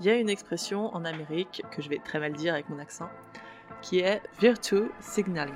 [0.00, 2.78] il y a une expression en Amérique que je vais très mal dire avec mon
[2.78, 3.08] accent,
[3.82, 5.54] qui est virtue signaling.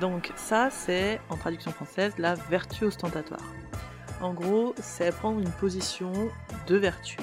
[0.00, 3.42] Donc ça, c'est en traduction française la vertu ostentatoire.
[4.20, 6.12] En gros, c'est prendre une position
[6.66, 7.18] de vertu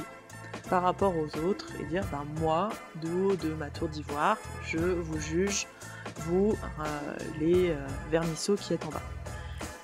[0.70, 2.70] par rapport aux autres et dire ben moi,
[3.02, 5.68] de haut de ma tour d'ivoire, je vous juge,
[6.20, 9.02] vous, euh, les euh, vermisseaux qui êtes en bas.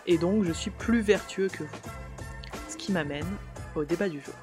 [0.07, 1.79] Et donc je suis plus vertueux que vous.
[2.69, 3.27] Ce qui m'amène
[3.75, 4.35] au débat du jour.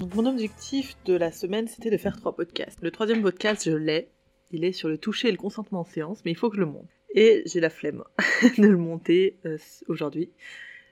[0.00, 2.78] Mon objectif de la semaine, c'était de faire trois podcasts.
[2.82, 4.08] Le troisième podcast, je l'ai.
[4.50, 6.60] Il est sur le toucher et le consentement en séance, mais il faut que je
[6.60, 6.88] le monte.
[7.14, 8.02] Et j'ai la flemme
[8.58, 10.32] de le monter euh, aujourd'hui.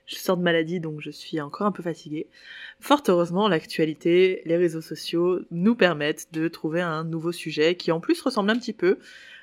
[0.07, 2.29] Je sors de maladie, donc je suis encore un peu fatiguée.
[2.79, 8.01] Fort heureusement, l'actualité, les réseaux sociaux nous permettent de trouver un nouveau sujet qui en
[8.01, 8.99] plus ressemble un petit peu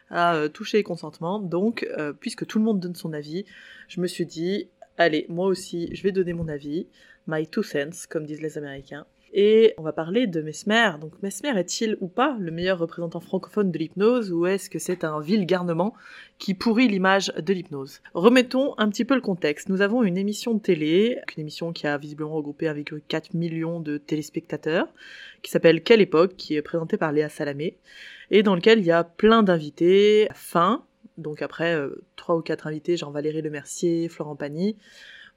[0.10, 1.40] à euh, toucher et consentement.
[1.40, 3.46] Donc, euh, puisque tout le monde donne son avis,
[3.90, 6.88] je me suis dit, allez, moi aussi, je vais donner mon avis,
[7.28, 9.06] my two cents, comme disent les Américains.
[9.34, 10.92] Et on va parler de Mesmer.
[11.00, 15.04] Donc Mesmer est-il ou pas le meilleur représentant francophone de l'hypnose ou est-ce que c'est
[15.04, 15.94] un vil garnement
[16.40, 18.02] qui pourrit l'image de l'hypnose?
[18.14, 19.70] Remettons un petit peu le contexte.
[19.70, 23.80] Nous avons une émission de télé, une émission qui a visiblement regroupé avec 4 millions
[23.80, 24.88] de téléspectateurs,
[25.42, 27.78] qui s'appelle Quelle époque, qui est présentée par Léa Salamé,
[28.32, 30.84] et dans lequel il y a plein d'invités fins,
[31.18, 34.76] donc après euh, trois ou quatre invités, genre Valérie Lemercier, Florent Pagny,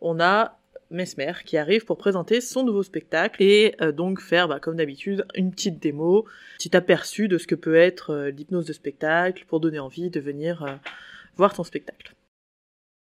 [0.01, 0.59] on a
[0.93, 5.27] Mesmer qui arrive pour présenter son nouveau spectacle et euh, donc faire, bah, comme d'habitude,
[5.35, 9.45] une petite démo, un petit aperçu de ce que peut être euh, l'hypnose de spectacle
[9.47, 10.75] pour donner envie de venir euh,
[11.37, 12.15] voir ton spectacle.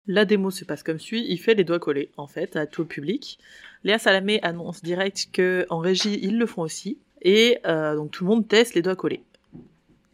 [0.06, 2.82] La démo se passe comme suit, il fait les doigts collés en fait à tout
[2.82, 3.38] le public.
[3.84, 8.30] Léa Salamé annonce direct que en régie ils le font aussi et donc tout le
[8.30, 9.22] monde teste les doigts collés.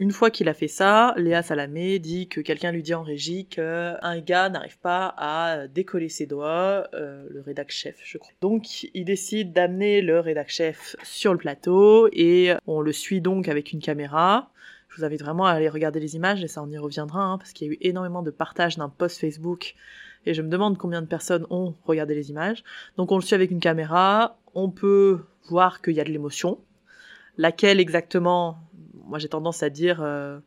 [0.00, 3.46] Une fois qu'il a fait ça, Léa Salamé dit que quelqu'un lui dit en régie
[3.46, 8.32] qu'un gars n'arrive pas à décoller ses doigts, euh, le rédac chef, je crois.
[8.40, 13.48] Donc, il décide d'amener le rédac chef sur le plateau et on le suit donc
[13.48, 14.50] avec une caméra.
[14.88, 17.38] Je vous invite vraiment à aller regarder les images et ça on y reviendra hein,
[17.38, 19.74] parce qu'il y a eu énormément de partage d'un post Facebook
[20.26, 22.64] et je me demande combien de personnes ont regardé les images.
[22.96, 26.58] Donc on le suit avec une caméra, on peut voir qu'il y a de l'émotion.
[27.36, 28.58] Laquelle exactement,
[29.06, 30.38] moi j'ai tendance à dire euh,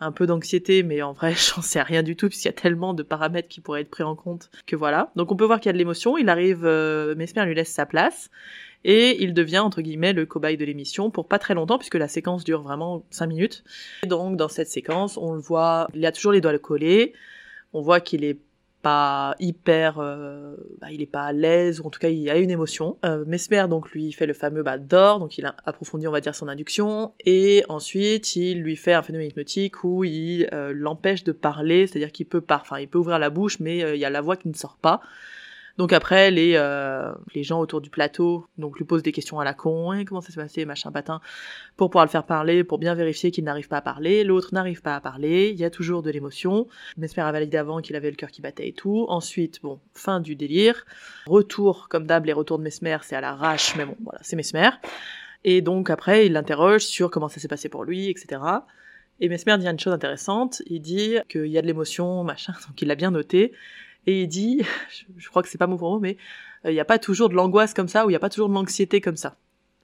[0.00, 2.94] un peu d'anxiété, mais en vrai, j'en sais rien du tout, puisqu'il y a tellement
[2.94, 5.10] de paramètres qui pourraient être pris en compte que voilà.
[5.16, 7.72] Donc on peut voir qu'il y a de l'émotion, il arrive, euh, Mesmer lui laisse
[7.72, 8.30] sa place,
[8.84, 12.08] et il devient, entre guillemets, le cobaye de l'émission pour pas très longtemps, puisque la
[12.08, 13.64] séquence dure vraiment 5 minutes.
[14.04, 17.12] Et donc dans cette séquence, on le voit, il a toujours les doigts collés,
[17.72, 18.38] on voit qu'il est
[19.38, 22.50] hyper, euh, bah, il est pas à l'aise ou en tout cas il a une
[22.50, 22.98] émotion.
[23.04, 26.20] Euh, Mesmer donc lui fait le fameux bah, d'or, donc il a approfondi on va
[26.20, 31.24] dire son induction et ensuite il lui fait un phénomène hypnotique où il euh, l'empêche
[31.24, 34.04] de parler, c'est-à-dire qu'il peut pas, enfin il peut ouvrir la bouche mais il y
[34.04, 35.00] a la voix qui ne sort pas.
[35.78, 39.44] Donc après, les, euh, les gens autour du plateau donc lui posent des questions à
[39.44, 41.20] la con, et comment ça s'est passé, machin patin,
[41.76, 44.24] pour pouvoir le faire parler, pour bien vérifier qu'il n'arrive pas à parler.
[44.24, 46.66] L'autre n'arrive pas à parler, il y a toujours de l'émotion.
[46.96, 49.06] Mesmer a validé avant qu'il avait le cœur qui battait et tout.
[49.08, 50.84] Ensuite, bon, fin du délire.
[51.26, 54.70] Retour, comme d'hab, les retours de Mesmer, c'est à l'arrache, mais bon, voilà, c'est Mesmer.
[55.44, 58.40] Et donc après, il l'interroge sur comment ça s'est passé pour lui, etc.
[59.20, 62.82] Et Mesmer dit une chose intéressante, il dit qu'il y a de l'émotion, machin, donc
[62.82, 63.52] il l'a bien noté,
[64.08, 64.62] et il dit,
[65.16, 66.16] je, crois que c'est pas pour mot, mais
[66.64, 68.30] euh, il n'y a pas toujours de l'angoisse comme ça, ou il n'y a pas
[68.30, 69.36] toujours de l'anxiété comme ça.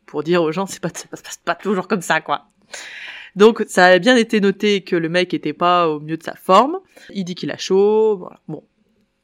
[0.07, 2.47] Pour dire aux gens, c'est pas, passe pas toujours comme ça, quoi.
[3.37, 6.35] Donc ça a bien été noté que le mec était pas au mieux de sa
[6.35, 6.79] forme.
[7.11, 8.17] Il dit qu'il a chaud.
[8.17, 8.41] Voilà.
[8.49, 8.63] Bon,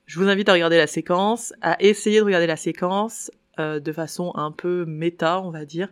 [0.04, 3.92] je vous invite à regarder la séquence, à essayer de regarder la séquence euh, de
[3.92, 5.88] façon un peu méta, on va dire,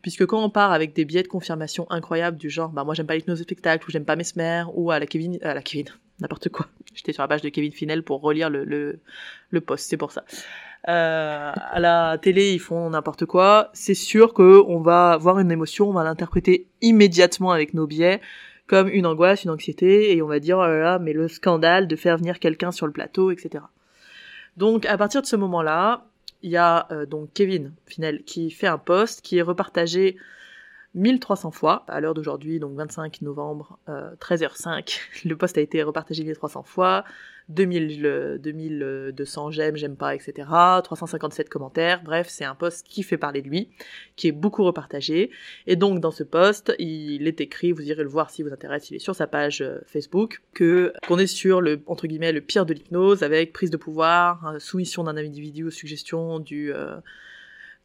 [0.00, 3.06] puisque quand on part avec des biais de confirmation incroyables du genre, bah moi j'aime
[3.06, 5.88] pas de spectacle, ou j'aime pas Mesmer, ou à la Kevin, à la Kevin,
[6.20, 6.66] n'importe quoi.
[6.94, 10.24] J'étais sur la page de Kevin Finel pour relire le, le, post, c'est pour ça.
[10.88, 13.70] Euh, à la télé, ils font n'importe quoi.
[13.72, 18.20] C'est sûr que on va avoir une émotion, on va l'interpréter immédiatement avec nos biais
[18.66, 21.86] comme une angoisse, une anxiété, et on va dire oh là là, mais le scandale
[21.86, 23.64] de faire venir quelqu'un sur le plateau, etc.
[24.56, 26.04] Donc à partir de ce moment-là,
[26.42, 30.16] il y a euh, donc Kevin Finel qui fait un post qui est repartagé
[30.96, 34.98] 1300 fois à l'heure d'aujourd'hui, donc 25 novembre, euh, 13h05.
[35.26, 37.04] Le post a été repartagé 1300 fois,
[37.50, 40.48] 2000, 2200 j'aime, j'aime pas, etc.
[40.82, 42.02] 357 commentaires.
[42.02, 43.68] Bref, c'est un post qui fait parler de lui,
[44.16, 45.30] qui est beaucoup repartagé.
[45.66, 48.90] Et donc dans ce post, il est écrit, vous irez le voir si vous intéresse,
[48.90, 52.40] il est sur sa page euh, Facebook, que qu'on est sur le entre guillemets le
[52.40, 56.96] pire de l'hypnose avec prise de pouvoir, soumission d'un individu aux suggestions du euh,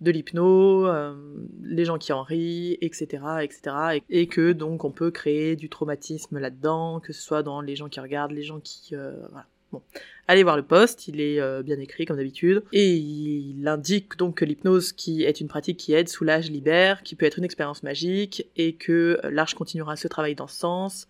[0.02, 1.14] de l'hypno, euh,
[1.62, 6.40] les gens qui en rient, etc., etc., et, que donc on peut créer du traumatisme
[6.40, 9.46] là-dedans, que ce soit dans les gens qui regardent, les gens qui, euh, voilà.
[9.72, 9.82] Bon,
[10.28, 14.36] allez voir le post, il est euh, bien écrit comme d'habitude, et il indique donc
[14.36, 17.82] que l'hypnose qui est une pratique qui aide, soulage, libère, qui peut être une expérience
[17.84, 21.08] magique, et que l'Arche continuera ce travail dans ce sens,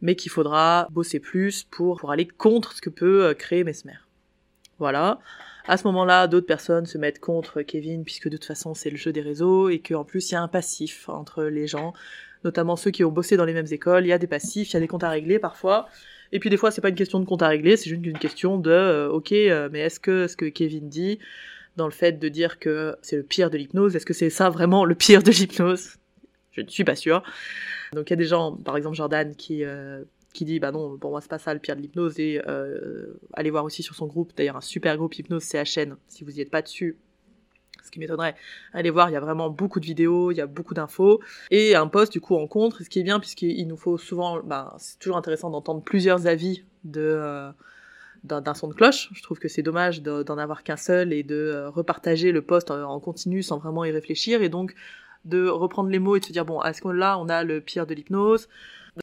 [0.00, 3.98] mais qu'il faudra bosser plus pour, pour aller contre ce que peut créer Mesmer.
[4.78, 5.18] Voilà.
[5.68, 8.96] À ce moment-là, d'autres personnes se mettent contre Kevin, puisque de toute façon c'est le
[8.96, 11.92] jeu des réseaux, et qu'en plus il y a un passif entre les gens,
[12.42, 14.74] notamment ceux qui ont bossé dans les mêmes écoles, il y a des passifs, il
[14.74, 15.86] y a des comptes à régler parfois,
[16.32, 18.18] et puis des fois c'est pas une question de compte à régler, c'est juste une
[18.18, 21.18] question de, euh, ok, euh, mais est-ce que ce que Kevin dit,
[21.76, 24.48] dans le fait de dire que c'est le pire de l'hypnose, est-ce que c'est ça
[24.48, 25.96] vraiment le pire de l'hypnose?
[26.52, 27.22] Je ne suis pas sûre.
[27.92, 29.64] Donc il y a des gens, par exemple Jordan, qui...
[29.64, 30.02] Euh,
[30.38, 32.18] qui dit bah non pour moi c'est pas ça le pire de l'hypnose.
[32.20, 34.32] Et euh, allez voir aussi sur son groupe.
[34.36, 36.96] D'ailleurs un super groupe hypnose CHN si vous y êtes pas dessus
[37.84, 38.34] ce qui m'étonnerait
[38.74, 41.20] allez voir il y a vraiment beaucoup de vidéos il y a beaucoup d'infos.
[41.50, 44.40] Et un post du coup en contre ce qui est bien puisqu'il nous faut souvent
[44.42, 47.50] bah, c'est toujours intéressant d'entendre plusieurs avis de euh,
[48.22, 49.10] d'un son de cloche.
[49.12, 52.70] Je trouve que c'est dommage d'en avoir qu'un seul et de euh, repartager le post
[52.70, 54.42] en, continu sans vraiment y réfléchir.
[54.42, 54.74] Et donc
[55.28, 57.60] de reprendre les mots et de se dire bon, est-ce qu'on là on a le
[57.60, 58.48] pire de l'hypnose?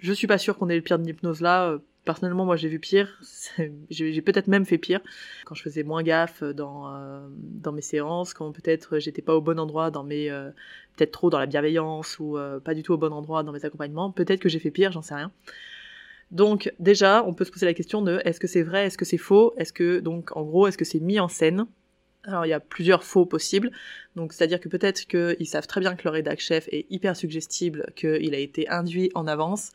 [0.01, 1.69] Je suis pas sûre qu'on ait le pire de l'hypnose là.
[1.69, 3.19] Euh, personnellement, moi j'ai vu pire.
[3.89, 4.99] J'ai peut-être même fait pire
[5.45, 9.41] quand je faisais moins gaffe dans euh, dans mes séances, quand peut-être j'étais pas au
[9.41, 10.49] bon endroit dans mes euh,
[10.95, 14.11] peut-être trop dans la bienveillance ou pas du tout au bon endroit dans mes accompagnements.
[14.11, 15.31] Peut-être que j'ai fait pire, j'en sais rien.
[16.31, 19.05] Donc déjà, on peut se poser la question de est-ce que c'est vrai, est-ce que
[19.05, 21.65] c'est faux, est-ce que donc en gros est-ce que c'est mis en scène?
[22.27, 23.71] Alors il y a plusieurs faux possibles.
[24.15, 27.91] Donc c'est-à-dire que peut-être qu'ils savent très bien que le rédac chef est hyper suggestible,
[27.95, 29.71] qu'il a été induit en avance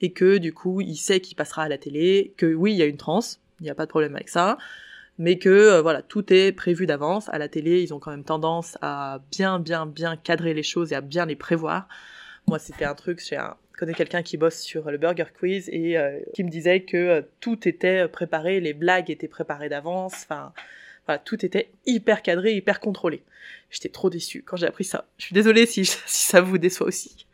[0.00, 2.82] et que du coup il sait qu'il passera à la télé, que oui il y
[2.82, 4.58] a une transe, il n'y a pas de problème avec ça,
[5.18, 7.28] mais que euh, voilà tout est prévu d'avance.
[7.30, 10.92] À la télé ils ont quand même tendance à bien bien bien cadrer les choses
[10.92, 11.88] et à bien les prévoir.
[12.46, 15.98] Moi c'était un truc, j'ai un connais quelqu'un qui bosse sur le Burger Quiz et
[15.98, 20.52] euh, qui me disait que euh, tout était préparé, les blagues étaient préparées d'avance, enfin
[21.06, 23.22] voilà, tout était hyper cadré, hyper contrôlé.
[23.70, 25.06] J'étais trop déçue quand j'ai appris ça.
[25.18, 27.26] Je suis désolée si, si ça vous déçoit aussi.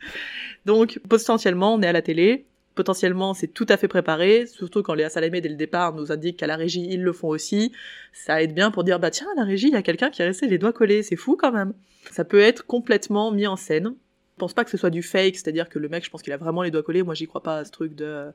[0.65, 2.45] Donc, potentiellement, on est à la télé.
[2.75, 6.37] Potentiellement, c'est tout à fait préparé, surtout quand Léa Salamé, dès le départ, nous indique
[6.37, 7.73] qu'à la régie, ils le font aussi.
[8.13, 10.21] Ça aide bien pour dire, bah tiens, à la régie, il y a quelqu'un qui
[10.21, 11.73] a resté les doigts collés, c'est fou quand même.
[12.11, 13.93] Ça peut être complètement mis en scène.
[14.35, 16.33] Je pense pas que ce soit du fake, c'est-à-dire que le mec, je pense qu'il
[16.33, 17.03] a vraiment les doigts collés.
[17.03, 18.31] Moi, j'y crois pas à ce truc de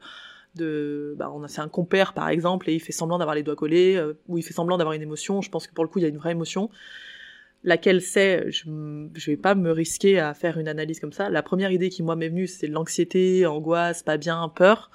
[0.56, 3.42] de bah on a c'est un compère par exemple et il fait semblant d'avoir les
[3.42, 5.88] doigts collés euh, ou il fait semblant d'avoir une émotion je pense que pour le
[5.88, 6.70] coup il y a une vraie émotion
[7.64, 8.64] laquelle c'est je
[9.14, 12.02] je vais pas me risquer à faire une analyse comme ça la première idée qui
[12.02, 14.90] m'est venue c'est l'anxiété angoisse pas bien peur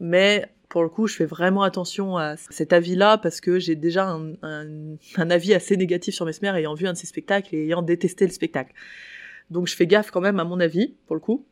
[0.00, 4.08] mais pour le coup, je fais vraiment attention à cet avis-là parce que j'ai déjà
[4.08, 7.82] un, un, avis assez négatif sur Mesmer ayant vu un de ses spectacles et ayant
[7.82, 8.72] détesté le spectacle.
[9.50, 11.46] Donc je fais gaffe quand même à mon avis, pour le coup.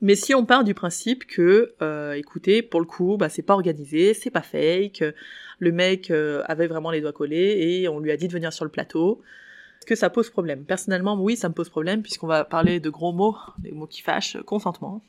[0.00, 3.54] Mais si on part du principe que, euh, écoutez, pour le coup, bah, c'est pas
[3.54, 5.02] organisé, c'est pas fake,
[5.58, 8.52] le mec euh, avait vraiment les doigts collés et on lui a dit de venir
[8.52, 9.20] sur le plateau,
[9.78, 10.64] est-ce que ça pose problème?
[10.64, 14.02] Personnellement, oui, ça me pose problème puisqu'on va parler de gros mots, des mots qui
[14.02, 15.02] fâchent, consentement.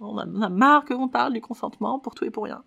[0.00, 2.64] On a, on a marre qu'on parle du consentement pour tout et pour rien.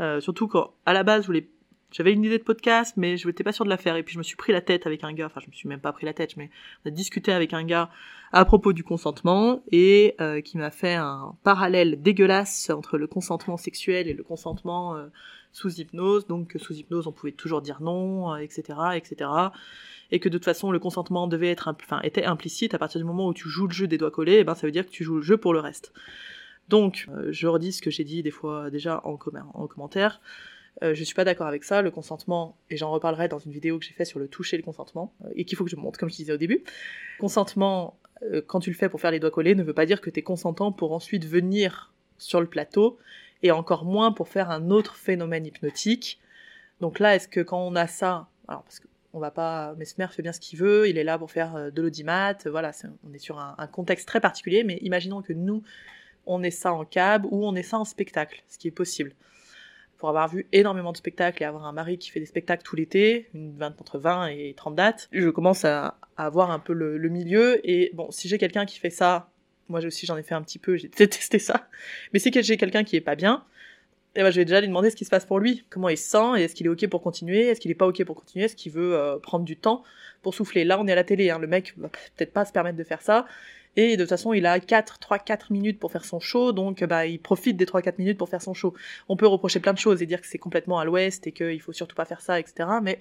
[0.00, 1.48] Euh, surtout quand, à la base, je voulais
[1.90, 3.96] j'avais une idée de podcast, mais je n'étais pas sûr de la faire.
[3.96, 5.68] Et puis je me suis pris la tête avec un gars, enfin je me suis
[5.68, 6.50] même pas pris la tête, mais
[6.84, 7.90] on a discuté avec un gars
[8.32, 13.56] à propos du consentement et euh, qui m'a fait un parallèle dégueulasse entre le consentement
[13.56, 15.06] sexuel et le consentement euh,
[15.52, 16.26] sous hypnose.
[16.26, 19.30] Donc sous hypnose on pouvait toujours dire non, etc., euh, etc.
[20.10, 23.06] Et que de toute façon le consentement devait être, enfin était implicite à partir du
[23.06, 24.84] moment où tu joues le jeu des doigts collés, et eh ben ça veut dire
[24.84, 25.94] que tu joues le jeu pour le reste.
[26.68, 29.18] Donc je redis ce que j'ai dit des fois déjà en,
[29.54, 30.20] en commentaire.
[30.82, 31.82] Euh, je suis pas d'accord avec ça.
[31.82, 34.62] Le consentement, et j'en reparlerai dans une vidéo que j'ai fait sur le toucher le
[34.62, 36.62] consentement, euh, et qu'il faut que je montre, comme je disais au début.
[37.18, 40.00] Consentement, euh, quand tu le fais pour faire les doigts collés, ne veut pas dire
[40.00, 42.98] que tu es consentant pour ensuite venir sur le plateau,
[43.42, 46.20] et encore moins pour faire un autre phénomène hypnotique.
[46.80, 50.22] Donc là, est-ce que quand on a ça, alors parce qu'on va pas, Mesmer fait
[50.22, 52.72] bien ce qu'il veut, il est là pour faire de l'audimat, voilà,
[53.08, 55.62] on est sur un, un contexte très particulier, mais imaginons que nous,
[56.26, 59.14] on est ça en cab ou on est ça en spectacle, ce qui est possible
[59.98, 62.76] pour avoir vu énormément de spectacles et avoir un mari qui fait des spectacles tout
[62.76, 67.60] l'été, une entre 20 et 30 dates, je commence à, avoir un peu le, milieu.
[67.68, 69.30] Et bon, si j'ai quelqu'un qui fait ça,
[69.68, 71.68] moi aussi j'en ai fait un petit peu, j'ai détesté ça.
[72.12, 73.44] Mais si j'ai quelqu'un qui est pas bien,
[74.14, 75.98] eh ben, je vais déjà lui demander ce qui se passe pour lui, comment il
[75.98, 78.16] se sent, et est-ce qu'il est ok pour continuer, est-ce qu'il est pas ok pour
[78.16, 79.82] continuer, est-ce qu'il veut euh, prendre du temps
[80.22, 80.64] pour souffler?
[80.64, 82.84] Là, on est à la télé, hein, le mec va peut-être pas se permettre de
[82.84, 83.26] faire ça,
[83.76, 86.82] et de toute façon, il a 4, 3, 4 minutes pour faire son show, donc
[86.84, 88.74] bah, il profite des 3, 4 minutes pour faire son show.
[89.08, 91.60] On peut reprocher plein de choses et dire que c'est complètement à l'ouest et qu'il
[91.60, 92.68] faut surtout pas faire ça, etc.
[92.82, 92.98] Mais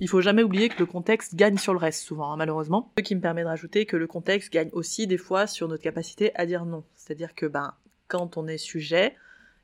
[0.00, 2.92] il faut jamais oublier que le contexte gagne sur le reste, souvent, hein, malheureusement.
[2.98, 5.82] Ce qui me permet de rajouter que le contexte gagne aussi des fois sur notre
[5.82, 6.84] capacité à dire non.
[6.94, 7.74] C'est-à-dire que ben,
[8.08, 9.14] quand on est sujet,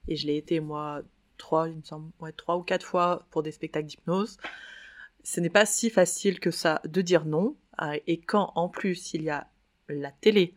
[0.08, 1.02] et je l'ai été moi
[1.36, 4.38] trois, il me semble, trois ou quatre fois pour des spectacles d'hypnose.
[5.22, 7.56] Ce n'est pas si facile que ça de dire non.
[7.76, 9.48] Ah, et quand en plus il y a
[9.88, 10.54] la télé,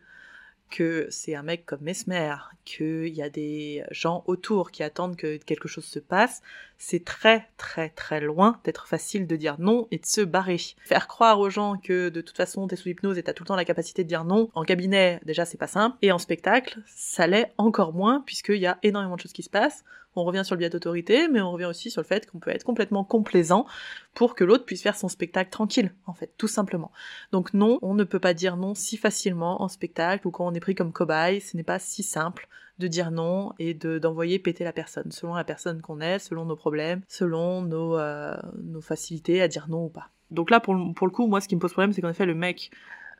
[0.70, 5.36] que c'est un mec comme Mesmer, qu'il y a des gens autour qui attendent que
[5.38, 6.42] quelque chose se passe,
[6.78, 10.58] c'est très très très loin d'être facile de dire non et de se barrer.
[10.84, 13.48] Faire croire aux gens que de toute façon t'es sous hypnose et t'as tout le
[13.48, 16.80] temps la capacité de dire non, en cabinet déjà c'est pas simple, et en spectacle
[16.86, 19.84] ça l'est encore moins puisqu'il y a énormément de choses qui se passent,
[20.18, 22.50] on revient sur le biais d'autorité, mais on revient aussi sur le fait qu'on peut
[22.50, 23.66] être complètement complaisant
[24.14, 26.90] pour que l'autre puisse faire son spectacle tranquille, en fait, tout simplement.
[27.32, 30.54] Donc non, on ne peut pas dire non si facilement en spectacle ou quand on
[30.54, 34.38] est pris comme cobaye, ce n'est pas si simple de dire non et de d'envoyer
[34.38, 38.80] péter la personne, selon la personne qu'on est, selon nos problèmes, selon nos, euh, nos
[38.80, 40.10] facilités à dire non ou pas.
[40.30, 42.26] Donc là, pour, pour le coup, moi, ce qui me pose problème, c'est qu'en effet,
[42.26, 42.70] le mec,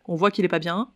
[0.05, 0.91] on voit qu'il est pas bien,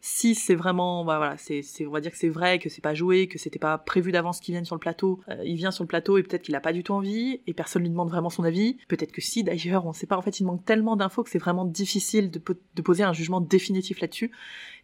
[0.00, 2.94] si c'est vraiment, bah voilà, c'est, on va dire que c'est vrai, que c'est pas
[2.94, 5.82] joué, que c'était pas prévu d'avance qu'il vienne sur le plateau, euh, il vient sur
[5.82, 8.30] le plateau et peut-être qu'il a pas du tout envie et personne lui demande vraiment
[8.30, 8.76] son avis.
[8.86, 10.16] Peut-être que si d'ailleurs, on sait pas.
[10.16, 12.38] En fait, il manque tellement d'infos que c'est vraiment difficile de,
[12.82, 14.30] poser un jugement définitif là-dessus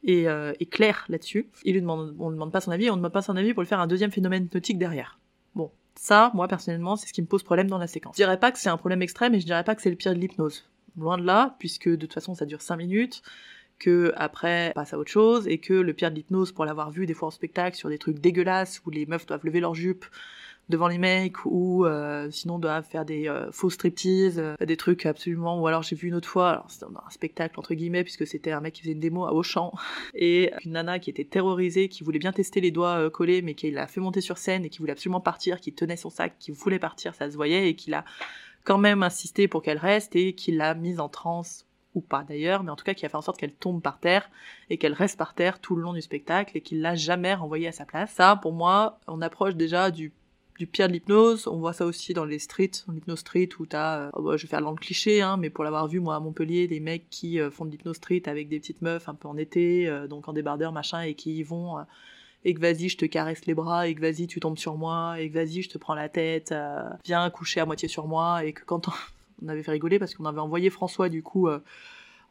[0.03, 1.49] et, euh, clair là-dessus.
[1.65, 3.69] Il on ne demande pas son avis, on ne demande pas son avis pour lui
[3.69, 5.21] faire un deuxième phénomène nautique derrière.
[5.55, 8.17] Bon, ça, moi personnellement, c'est ce qui me pose problème dans la séquence.
[8.17, 9.97] Je dirais pas que c'est un problème extrême et je dirais pas que c'est le
[9.97, 10.69] pire de l'hypnose.
[10.97, 13.23] Loin de là, puisque de toute façon ça dure 5 minutes
[13.79, 17.07] que après passe à autre chose et que le pire de l'hypnose pour l'avoir vu
[17.07, 20.05] des fois en spectacle sur des trucs dégueulasses où les meufs doivent lever leur jupe
[20.69, 25.05] devant les mecs ou euh, sinon doivent faire des euh, faux striptease, euh, des trucs
[25.05, 28.27] absolument ou alors j'ai vu une autre fois, alors c'était un spectacle entre guillemets puisque
[28.27, 29.73] c'était un mec qui faisait une démo à Auchan
[30.15, 33.71] et une nana qui était terrorisée, qui voulait bien tester les doigts collés mais qui
[33.71, 36.51] l'a fait monter sur scène et qui voulait absolument partir, qui tenait son sac, qui
[36.51, 38.05] voulait partir, ça se voyait et qui l'a
[38.65, 41.64] quand même insisté pour qu'elle reste et qui l'a mise en transe
[41.95, 43.99] ou pas d'ailleurs, mais en tout cas qui a fait en sorte qu'elle tombe par
[43.99, 44.31] terre
[44.71, 47.69] et qu'elle reste par terre tout le long du spectacle et qu'il l'a jamais renvoyée
[47.69, 48.11] à sa place.
[48.13, 50.13] Ça, pour moi, on approche déjà du
[50.59, 53.99] du pire de l'hypnose, on voit ça aussi dans les streets, l'hypnose street où t'as,
[53.99, 56.21] euh, oh bah, je vais faire le cliché, hein, mais pour l'avoir vu moi à
[56.21, 59.27] Montpellier, des mecs qui euh, font de l'hypnose street avec des petites meufs un peu
[59.27, 61.85] en été, euh, donc en débardeur machin, et qui y vont,
[62.45, 65.21] et que vas-y je te caresse les bras, et que vas-y tu tombes sur moi,
[65.21, 66.55] et que vas-y je te prends la tête,
[67.05, 68.89] viens coucher à moitié sur moi, et que quand
[69.45, 71.61] on, avait fait rigoler parce qu'on avait envoyé François du coup euh,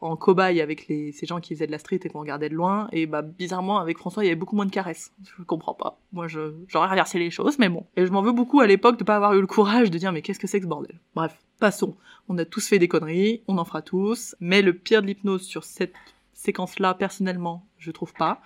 [0.00, 2.88] en cobaye avec ces gens qui faisaient de la street et qu'on regardait de loin.
[2.92, 5.12] Et bah bizarrement avec François il y avait beaucoup moins de caresses.
[5.22, 5.98] Je comprends pas.
[6.12, 7.86] Moi j'aurais renversé les choses, mais bon.
[7.96, 10.12] Et je m'en veux beaucoup à l'époque de pas avoir eu le courage de dire
[10.12, 10.98] mais qu'est-ce que c'est que ce bordel?
[11.14, 11.96] Bref, passons.
[12.28, 14.34] On a tous fait des conneries, on en fera tous.
[14.40, 15.94] Mais le pire de l'hypnose sur cette
[16.32, 18.40] séquence-là, personnellement, je trouve pas.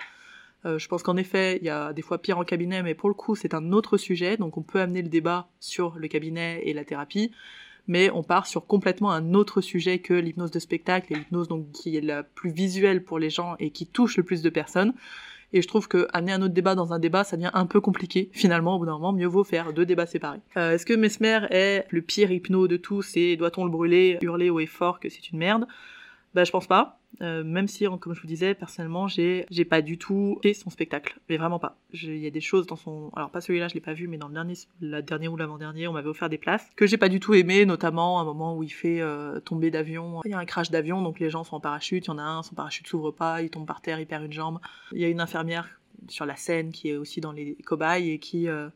[0.65, 3.09] Euh, je pense qu'en effet, il y a des fois pire en cabinet, mais pour
[3.09, 6.63] le coup, c'est un autre sujet, donc on peut amener le débat sur le cabinet
[6.65, 7.31] et la thérapie
[7.89, 11.71] mais on part sur complètement un autre sujet que l'hypnose de spectacle et l'hypnose donc
[11.73, 14.95] qui est la plus visuelle pour les gens et qui touche le plus de personnes.
[15.55, 17.81] Et je trouve que amener un autre débat dans un débat, ça devient un peu
[17.81, 18.29] compliqué.
[18.33, 20.41] Finalement, au bout d'un moment, mieux vaut faire deux débats séparés.
[20.59, 24.51] Euh, Est-ce que Mesmer est le pire hypno de tous et doit-on le brûler, hurler
[24.51, 25.67] haut et fort que c'est une merde?
[26.35, 26.98] Bah, je pense pas.
[27.21, 31.19] Euh, même si, comme je vous disais, personnellement, j'ai pas du tout fait son spectacle,
[31.29, 31.79] mais vraiment pas.
[31.93, 34.19] Il y a des choses dans son, alors pas celui-là, je l'ai pas vu, mais
[34.19, 37.09] dans le dernier, la dernière ou l'avant-dernier, on m'avait offert des places que j'ai pas
[37.09, 40.21] du tout aimé, notamment un moment où il fait euh, tomber d'avion.
[40.25, 42.07] Il y a un crash d'avion, donc les gens sont en parachute.
[42.07, 44.25] Il y en a un, son parachute s'ouvre pas, il tombe par terre, il perd
[44.25, 44.59] une jambe.
[44.93, 45.69] Il y a une infirmière
[46.09, 48.69] sur la scène qui est aussi dans les cobayes et qui euh,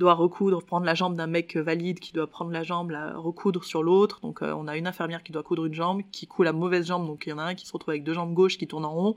[0.00, 3.62] doit recoudre, prendre la jambe d'un mec valide qui doit prendre la jambe, la recoudre
[3.62, 4.20] sur l'autre.
[4.20, 6.86] Donc euh, on a une infirmière qui doit coudre une jambe, qui coud la mauvaise
[6.86, 8.66] jambe, donc il y en a un qui se retrouve avec deux jambes gauches qui
[8.66, 9.16] tournent en rond,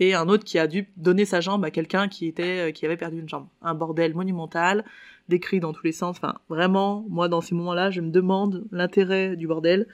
[0.00, 2.86] et un autre qui a dû donner sa jambe à quelqu'un qui était euh, qui
[2.86, 3.46] avait perdu une jambe.
[3.62, 4.84] Un bordel monumental,
[5.28, 6.16] des cris dans tous les sens.
[6.16, 9.86] Enfin vraiment, moi dans ces moments-là, je me demande l'intérêt du bordel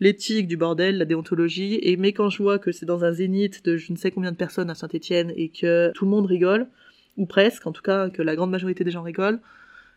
[0.00, 3.64] l'éthique du bordel, la déontologie, et mais quand je vois que c'est dans un zénith
[3.64, 6.66] de je ne sais combien de personnes à Saint-Étienne et que tout le monde rigole,
[7.16, 9.40] ou presque, en tout cas que la grande majorité des gens rigolent,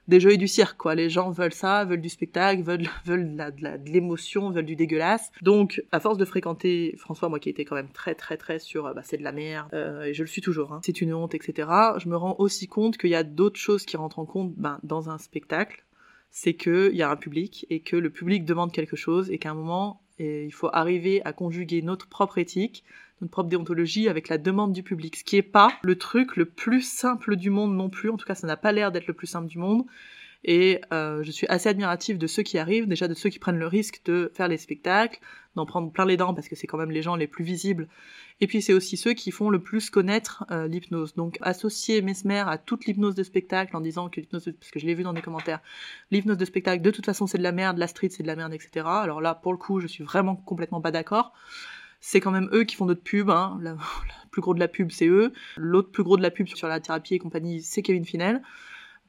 [0.07, 0.95] des jeux et du cirque, quoi.
[0.95, 5.31] Les gens veulent ça, veulent du spectacle, veulent, veulent de l'émotion, veulent du dégueulasse.
[5.41, 8.93] Donc, à force de fréquenter François, moi qui étais quand même très très très sur,
[8.93, 11.33] bah, c'est de la merde, euh, et je le suis toujours, hein, c'est une honte,
[11.33, 11.69] etc.
[11.97, 14.79] Je me rends aussi compte qu'il y a d'autres choses qui rentrent en compte ben,
[14.83, 15.83] dans un spectacle.
[16.31, 19.51] C'est qu'il y a un public et que le public demande quelque chose et qu'à
[19.51, 22.83] un moment, il faut arriver à conjuguer notre propre éthique,
[23.21, 26.45] notre propre déontologie avec la demande du public, ce qui est pas le truc le
[26.45, 28.09] plus simple du monde non plus.
[28.09, 29.85] En tout cas, ça n'a pas l'air d'être le plus simple du monde.
[30.47, 33.57] Et euh, je suis assez admirative de ceux qui arrivent, déjà de ceux qui prennent
[33.57, 35.19] le risque de faire les spectacles,
[35.55, 37.87] d'en prendre plein les dents parce que c'est quand même les gens les plus visibles.
[38.41, 41.15] Et puis c'est aussi ceux qui font le plus connaître euh, l'hypnose.
[41.15, 44.85] Donc associer Mesmer à toute l'hypnose de spectacle en disant que l'hypnose, parce que je
[44.85, 45.61] l'ai vu dans des commentaires,
[46.11, 48.35] l'hypnose de spectacle de toute façon c'est de la merde, la street c'est de la
[48.35, 48.85] merde, etc.
[48.85, 51.33] Alors là pour le coup je suis vraiment complètement pas d'accord
[52.01, 53.29] c'est quand même eux qui font notre pub.
[53.61, 53.77] La,
[54.29, 55.31] plus gros de la pub, c'est eux.
[55.55, 58.43] L'autre plus gros de la pub sur la thérapie et compagnie, c'est Kevin Finel.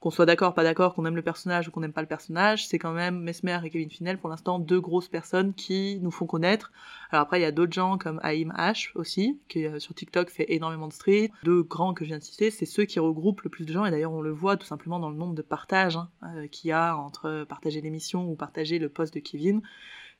[0.06, 2.68] Qu'on soit d'accord, pas d'accord, qu'on aime le personnage ou qu'on n'aime pas le personnage,
[2.68, 6.26] c'est quand même Mesmer et Kevin Finel pour l'instant deux grosses personnes qui nous font
[6.26, 6.70] connaître.
[7.10, 10.30] Alors après il y a d'autres gens comme Aim H aussi, qui euh, sur TikTok
[10.30, 11.32] fait énormément de street.
[11.42, 13.84] Deux grands que je viens de citer, c'est ceux qui regroupent le plus de gens
[13.84, 16.68] et d'ailleurs on le voit tout simplement dans le nombre de partages hein, euh, qu'il
[16.68, 19.60] y a entre partager l'émission ou partager le post de Kevin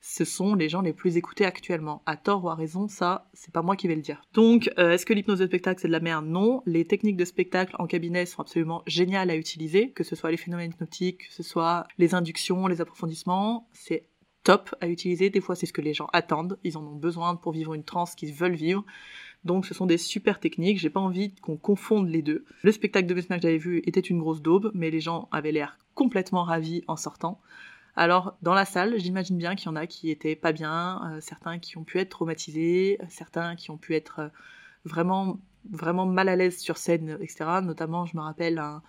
[0.00, 2.02] ce sont les gens les plus écoutés actuellement.
[2.06, 4.22] À tort ou à raison, ça, c'est pas moi qui vais le dire.
[4.34, 6.26] Donc, euh, est-ce que l'hypnose de spectacle, c'est de la merde?
[6.26, 6.62] Non.
[6.66, 10.36] Les techniques de spectacle en cabinet sont absolument géniales à utiliser, que ce soit les
[10.36, 14.08] phénomènes hypnotiques, que ce soit les inductions, les approfondissements, c'est
[14.44, 15.28] top à utiliser.
[15.28, 16.56] Des fois, c'est ce que les gens attendent.
[16.62, 18.84] Ils en ont besoin pour vivre une transe qu'ils veulent vivre.
[19.44, 20.78] Donc, ce sont des super techniques.
[20.78, 22.44] J'ai pas envie qu'on confonde les deux.
[22.62, 25.50] Le spectacle de Mesmer que j'avais vu était une grosse daube, mais les gens avaient
[25.50, 27.40] l'air complètement ravis en sortant.
[27.98, 31.20] Alors, dans la salle, j'imagine bien qu'il y en a qui étaient pas bien, euh,
[31.22, 34.28] certains qui ont pu être traumatisés, certains qui ont pu être euh,
[34.84, 37.46] vraiment, vraiment mal à l'aise sur scène, etc.
[37.62, 38.82] Notamment, je me rappelle, à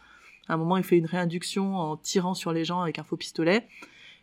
[0.50, 3.66] un, moment, il fait une réinduction en tirant sur les gens avec un faux pistolet.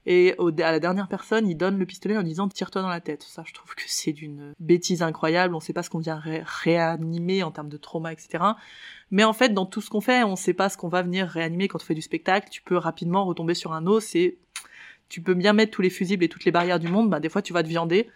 [0.07, 3.23] Et à la dernière personne, il donne le pistolet en disant tire-toi dans la tête.
[3.23, 5.55] Ça, je trouve que c'est d'une bêtise incroyable.
[5.55, 8.45] On sait pas ce qu'on vient réanimer en termes de trauma, etc.
[9.11, 11.27] Mais en fait, dans tout ce qu'on fait, on sait pas ce qu'on va venir
[11.27, 12.51] réanimer quand on fait du spectacle.
[12.51, 14.37] Tu peux rapidement retomber sur un os et
[15.15, 17.29] tu peux bien mettre tous les fusibles et toutes les barrières du monde, bah, des
[17.29, 18.11] fois tu vas te viander.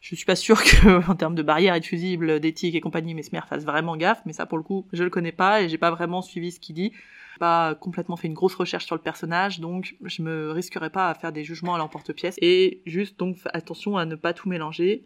[0.00, 3.12] Je suis pas sûre que, en termes de barrières et de fusibles, d'éthique et compagnie,
[3.12, 5.78] Mesmer fasse vraiment gaffe, mais ça pour le coup, je le connais pas et j'ai
[5.78, 6.92] pas vraiment suivi ce qu'il dit.
[7.40, 11.14] Pas complètement fait une grosse recherche sur le personnage, donc je me risquerais pas à
[11.14, 12.36] faire des jugements à l'emporte-pièce.
[12.40, 15.02] Et juste donc attention à ne pas tout mélanger.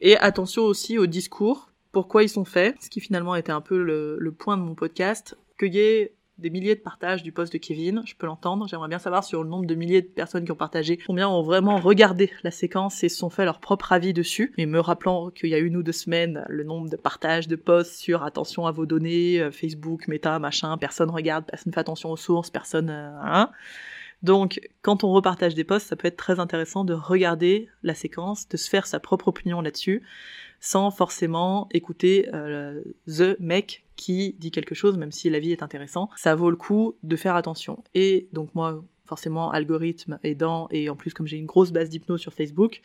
[0.00, 3.80] Et attention aussi au discours, pourquoi ils sont faits, ce qui finalement était un peu
[3.80, 6.08] le, point de mon podcast, qu'il y
[6.40, 8.66] des milliers de partages du post de Kevin, je peux l'entendre.
[8.68, 11.42] J'aimerais bien savoir sur le nombre de milliers de personnes qui ont partagé, combien ont
[11.42, 14.52] vraiment regardé la séquence et se sont fait leur propre avis dessus.
[14.58, 17.56] Et me rappelant qu'il y a une ou deux semaines, le nombre de partages de
[17.56, 22.10] posts sur attention à vos données, euh, Facebook, Meta, machin, personne regarde, personne fait attention
[22.10, 22.90] aux sources, personne...
[22.90, 23.50] Euh, hein.
[24.22, 28.46] Donc, quand on repartage des posts, ça peut être très intéressant de regarder la séquence,
[28.48, 30.02] de se faire sa propre opinion là-dessus
[30.60, 35.62] sans forcément écouter euh, the mec qui dit quelque chose, même si la vie est
[35.62, 36.10] intéressant.
[36.16, 37.82] Ça vaut le coup de faire attention.
[37.94, 42.20] Et donc moi, forcément, algorithme aidant, et en plus comme j'ai une grosse base d'hypnose
[42.20, 42.82] sur Facebook,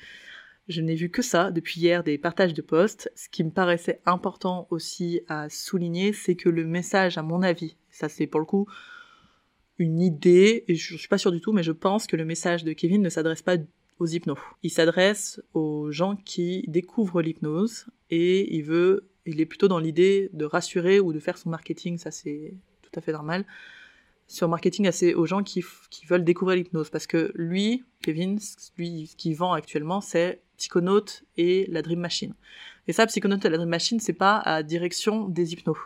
[0.67, 3.11] je n'ai vu que ça depuis hier, des partages de posts.
[3.15, 7.75] Ce qui me paraissait important aussi à souligner, c'est que le message, à mon avis,
[7.91, 8.67] ça c'est pour le coup
[9.77, 12.23] une idée, et je, je suis pas sûre du tout, mais je pense que le
[12.23, 13.57] message de Kevin ne s'adresse pas
[13.99, 14.37] aux hypnos.
[14.63, 20.29] Il s'adresse aux gens qui découvrent l'hypnose et il veut, il est plutôt dans l'idée
[20.33, 23.45] de rassurer ou de faire son marketing, ça c'est tout à fait normal,
[24.27, 28.39] sur marketing assez aux gens qui, qui veulent découvrir l'hypnose parce que lui, Kevin,
[28.77, 31.05] lui, ce qu'il vend actuellement, c'est Psychonaut
[31.37, 32.33] et la Dream Machine.
[32.87, 35.77] Et ça, Psychonaut et la Dream Machine, c'est pas à direction des hypnos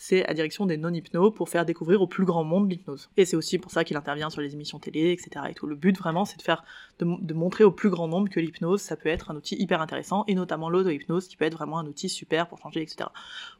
[0.00, 3.10] c'est à direction des non-hypnos pour faire découvrir au plus grand monde l'hypnose.
[3.16, 5.44] Et c'est aussi pour ça qu'il intervient sur les émissions télé, etc.
[5.60, 6.64] Le but vraiment, c'est de faire,
[7.00, 10.22] de, montrer au plus grand nombre que l'hypnose, ça peut être un outil hyper intéressant,
[10.28, 13.10] et notamment l'auto-hypnose, qui peut être vraiment un outil super pour changer, etc.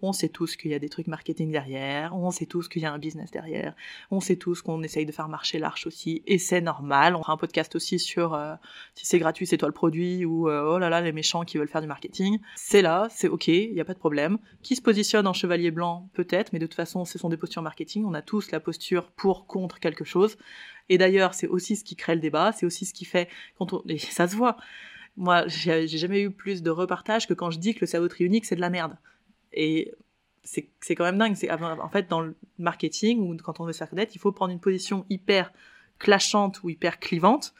[0.01, 2.87] On sait tous qu'il y a des trucs marketing derrière, on sait tous qu'il y
[2.87, 3.74] a un business derrière,
[4.12, 7.16] on sait tous qu'on essaye de faire marcher l'arche aussi, et c'est normal.
[7.16, 8.55] On fera un podcast aussi sur euh,
[8.94, 11.59] si c'est gratuit, c'est toi le produit, ou euh, oh là là, les méchants qui
[11.59, 12.38] veulent faire du marketing.
[12.55, 14.38] C'est là, c'est ok, il n'y a pas de problème.
[14.62, 17.62] Qui se positionne en chevalier blanc peut mais de toute façon, ce sont des postures
[17.62, 18.04] marketing.
[18.04, 20.36] On a tous la posture pour, contre quelque chose.
[20.88, 23.72] Et d'ailleurs, c'est aussi ce qui crée le débat, c'est aussi ce qui fait, quand
[23.72, 24.56] on, ça se voit.
[25.16, 28.44] Moi, j'ai jamais eu plus de repartage que quand je dis que le cerveau trionique,
[28.44, 28.96] c'est de la merde.
[29.52, 29.92] Et
[30.44, 31.34] c'est quand même dingue.
[31.34, 34.32] C'est en fait dans le marketing ou quand on veut se faire connaître, il faut
[34.32, 35.52] prendre une position hyper
[35.98, 37.54] clashante ou hyper clivante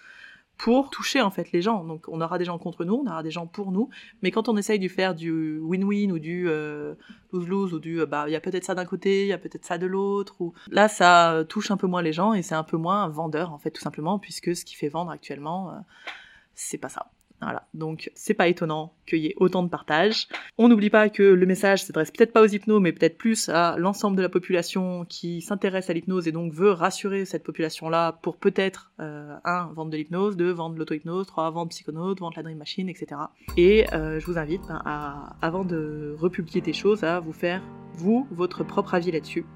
[0.59, 1.85] pour toucher en fait les gens.
[1.85, 3.89] Donc on aura des gens contre nous, on aura des gens pour nous,
[4.23, 6.95] mais quand on essaye de faire du win-win ou du euh,
[7.33, 9.39] lose-lose ou du euh, bah il y a peut-être ça d'un côté, il y a
[9.39, 12.57] peut-être ça de l'autre ou là ça touche un peu moins les gens et c'est
[12.57, 15.75] un peu moins vendeur en fait tout simplement puisque ce qui fait vendre actuellement euh,
[16.55, 17.11] c'est pas ça.
[17.41, 20.27] Voilà, donc c'est pas étonnant qu'il y ait autant de partages.
[20.59, 23.77] On n'oublie pas que le message s'adresse peut-être pas aux hypnos, mais peut-être plus à
[23.79, 28.39] l'ensemble de la population qui s'intéresse à l'hypnose et donc veut rassurer cette population-là pour
[28.39, 32.59] peut-être, euh, un, vendre de l'hypnose, deux, vendre l'auto-hypnose, trois, vendre psychonaute, vendre la Dream
[32.59, 33.21] Machine, etc.
[33.57, 37.63] Et euh, je vous invite, ben, à, avant de republier des choses, à vous faire,
[37.95, 39.47] vous, votre propre avis là-dessus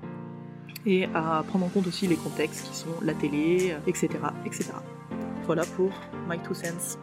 [0.86, 4.08] et à prendre en compte aussi les contextes qui sont la télé, etc.,
[4.44, 4.72] etc.
[5.44, 5.90] Voilà pour
[6.28, 6.98] My Two Cents.